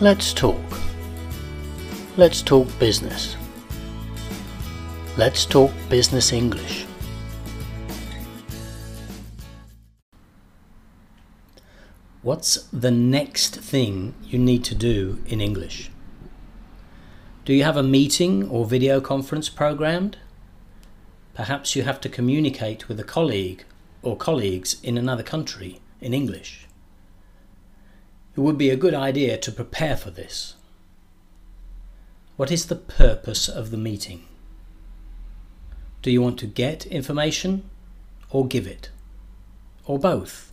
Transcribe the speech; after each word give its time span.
Let's 0.00 0.32
talk. 0.32 0.62
Let's 2.16 2.40
talk 2.40 2.68
business. 2.78 3.34
Let's 5.16 5.44
talk 5.44 5.72
business 5.88 6.32
English. 6.32 6.86
What's 12.22 12.62
the 12.72 12.92
next 12.92 13.56
thing 13.56 14.14
you 14.22 14.38
need 14.38 14.62
to 14.66 14.76
do 14.76 15.20
in 15.26 15.40
English? 15.40 15.90
Do 17.44 17.52
you 17.52 17.64
have 17.64 17.76
a 17.76 17.82
meeting 17.82 18.48
or 18.48 18.66
video 18.66 19.00
conference 19.00 19.48
programmed? 19.48 20.18
Perhaps 21.34 21.74
you 21.74 21.82
have 21.82 22.00
to 22.02 22.08
communicate 22.08 22.88
with 22.88 23.00
a 23.00 23.04
colleague 23.04 23.64
or 24.02 24.16
colleagues 24.16 24.80
in 24.84 24.96
another 24.96 25.24
country 25.24 25.80
in 26.00 26.14
English. 26.14 26.67
It 28.38 28.42
would 28.42 28.56
be 28.56 28.70
a 28.70 28.76
good 28.76 28.94
idea 28.94 29.36
to 29.36 29.50
prepare 29.50 29.96
for 29.96 30.12
this. 30.12 30.54
What 32.36 32.52
is 32.52 32.66
the 32.66 32.76
purpose 32.76 33.48
of 33.48 33.72
the 33.72 33.76
meeting? 33.76 34.26
Do 36.02 36.12
you 36.12 36.22
want 36.22 36.38
to 36.38 36.46
get 36.46 36.86
information 36.86 37.68
or 38.30 38.46
give 38.46 38.64
it? 38.64 38.90
Or 39.86 39.98
both? 39.98 40.52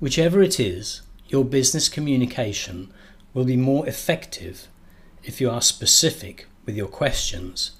Whichever 0.00 0.40
it 0.40 0.58
is, 0.58 1.02
your 1.28 1.44
business 1.44 1.90
communication 1.90 2.90
will 3.34 3.44
be 3.44 3.58
more 3.58 3.86
effective 3.86 4.68
if 5.24 5.42
you 5.42 5.50
are 5.50 5.60
specific 5.60 6.46
with 6.64 6.74
your 6.74 6.88
questions 6.88 7.72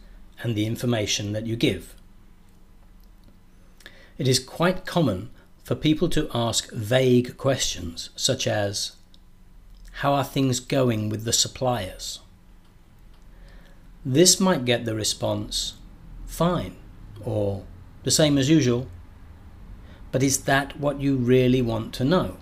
and 0.43 0.55
the 0.55 0.67
information 0.67 1.33
that 1.33 1.47
you 1.47 1.57
give. 1.57 1.95
It 4.19 4.29
is 4.29 4.39
quite 4.39 4.85
common 4.85 5.31
for 5.65 5.75
people 5.75 6.09
to 6.11 6.29
ask 6.35 6.71
vague 6.73 7.37
questions 7.39 8.11
such 8.15 8.47
as 8.47 8.93
How 10.03 10.13
are 10.13 10.25
things 10.25 10.61
going 10.61 11.09
with 11.09 11.25
the 11.25 11.33
suppliers? 11.33 12.21
This 14.05 14.39
might 14.39 14.67
get 14.67 14.85
the 14.85 14.95
response 14.95 15.75
Fine 16.27 16.77
or 17.25 17.65
the 18.03 18.11
same 18.11 18.37
as 18.37 18.51
usual. 18.51 18.89
But 20.13 20.23
is 20.23 20.45
that 20.45 20.79
what 20.79 21.01
you 21.01 21.17
really 21.17 21.63
want 21.63 21.95
to 21.95 22.05
know? 22.05 22.37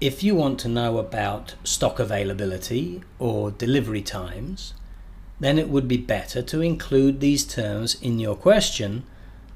If 0.00 0.22
you 0.22 0.34
want 0.34 0.58
to 0.60 0.68
know 0.68 0.98
about 0.98 1.54
stock 1.62 1.98
availability 1.98 3.02
or 3.18 3.50
delivery 3.50 4.02
times, 4.02 4.74
then 5.40 5.58
it 5.58 5.68
would 5.68 5.86
be 5.86 5.96
better 5.96 6.42
to 6.42 6.60
include 6.60 7.20
these 7.20 7.44
terms 7.44 7.94
in 8.02 8.18
your 8.18 8.34
question 8.34 9.04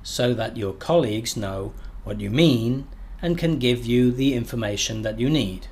so 0.02 0.34
that 0.34 0.56
your 0.56 0.72
colleagues 0.72 1.36
know 1.36 1.72
what 2.04 2.20
you 2.20 2.30
mean 2.30 2.86
and 3.22 3.36
can 3.36 3.58
give 3.58 3.84
you 3.84 4.10
the 4.10 4.34
information 4.34 5.02
that 5.02 5.18
you 5.18 5.28
need. 5.28 5.66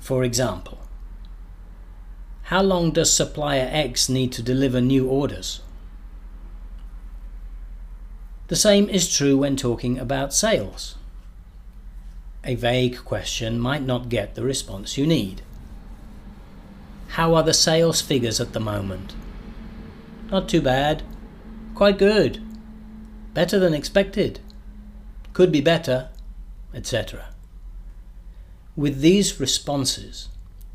For 0.00 0.24
example, 0.24 0.78
how 2.44 2.62
long 2.62 2.90
does 2.90 3.12
supplier 3.12 3.68
X 3.72 4.08
need 4.08 4.32
to 4.32 4.42
deliver 4.42 4.80
new 4.80 5.08
orders? 5.08 5.60
The 8.48 8.56
same 8.56 8.88
is 8.90 9.10
true 9.10 9.38
when 9.38 9.56
talking 9.56 9.98
about 9.98 10.34
sales. 10.34 10.96
A 12.44 12.56
vague 12.56 12.98
question 12.98 13.58
might 13.58 13.82
not 13.82 14.08
get 14.08 14.34
the 14.34 14.42
response 14.42 14.98
you 14.98 15.06
need. 15.06 15.42
How 17.08 17.34
are 17.34 17.42
the 17.42 17.54
sales 17.54 18.02
figures 18.02 18.40
at 18.40 18.52
the 18.52 18.60
moment? 18.60 19.14
Not 20.30 20.48
too 20.48 20.60
bad. 20.60 21.02
Quite 21.74 21.98
good. 21.98 22.42
Better 23.34 23.58
than 23.58 23.74
expected. 23.74 24.40
Could 25.32 25.50
be 25.50 25.60
better, 25.60 26.10
etc. 26.74 27.26
With 28.76 29.00
these 29.00 29.40
responses, 29.40 30.28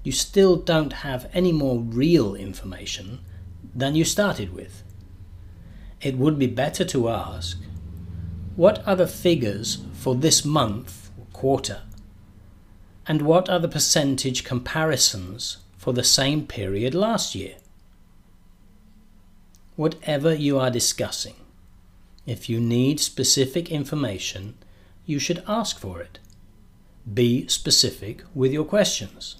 you 0.03 0.12
still 0.12 0.56
don't 0.56 0.94
have 0.94 1.29
any 1.34 1.51
more 1.51 1.79
real 1.79 2.35
information 2.35 3.19
than 3.75 3.96
you 3.96 4.06
started 4.06 4.53
with. 4.53 4.84
It 6.01 6.17
would 6.17 6.40
be 6.40 6.47
better 6.47 6.85
to 6.85 7.09
ask 7.09 7.57
what 8.56 8.85
are 8.88 8.96
the 8.96 9.07
figures 9.07 9.79
for 9.94 10.16
this 10.16 10.44
month 10.44 11.12
or 11.17 11.25
quarter? 11.31 11.81
And 13.06 13.22
what 13.22 13.50
are 13.50 13.59
the 13.59 13.67
percentage 13.67 14.44
comparisons 14.44 15.57
for 15.78 15.94
the 15.94 16.03
same 16.03 16.47
period 16.47 16.96
last 16.96 17.35
year? 17.35 17.56
Whatever 19.75 20.34
you 20.34 20.57
are 20.57 20.72
discussing, 20.72 21.35
if 22.27 22.49
you 22.49 22.59
need 22.59 22.99
specific 22.99 23.71
information, 23.71 24.55
you 25.05 25.17
should 25.17 25.41
ask 25.47 25.79
for 25.79 26.01
it. 26.01 26.19
Be 27.11 27.47
specific 27.47 28.23
with 28.35 28.51
your 28.51 28.65
questions. 28.65 29.38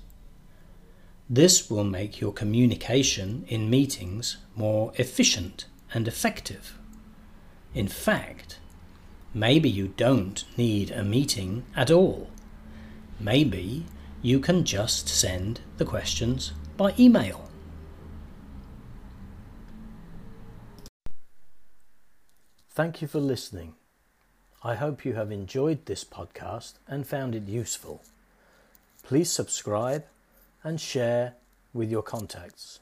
This 1.30 1.70
will 1.70 1.84
make 1.84 2.22
your 2.22 2.32
communication 2.32 3.44
in 3.50 3.70
meetings 3.70 4.38
more 4.56 4.94
efficient 4.96 5.66
and 5.94 6.08
effective. 6.08 6.78
In 7.74 7.90
fact, 7.90 8.58
maybe 9.34 9.70
you 9.70 9.90
don't 9.90 10.46
need 10.56 10.90
a 10.90 11.04
meeting 11.04 11.66
at 11.76 11.92
all. 11.92 12.30
Maybe 13.20 13.86
you 14.22 14.40
can 14.40 14.64
just 14.64 15.10
send 15.10 15.60
the 15.78 15.86
questions 15.86 16.54
by 16.78 16.94
email. 16.98 17.47
Thank 22.78 23.02
you 23.02 23.08
for 23.08 23.20
listening. 23.20 23.74
I 24.64 24.76
hope 24.76 25.04
you 25.04 25.16
have 25.16 25.32
enjoyed 25.32 25.88
this 25.88 26.04
podcast 26.04 26.74
and 26.88 27.08
found 27.08 27.34
it 27.34 27.48
useful. 27.48 28.04
Please 29.02 29.32
subscribe 29.32 30.06
and 30.64 30.80
share 30.80 31.34
with 31.74 31.90
your 31.90 32.04
contacts. 32.04 32.80